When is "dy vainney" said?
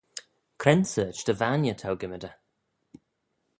1.27-1.75